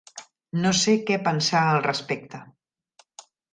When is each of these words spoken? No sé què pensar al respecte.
No 0.63 0.71
sé 0.83 0.95
què 1.09 1.19
pensar 1.27 1.63
al 1.67 1.85
respecte. 1.89 2.43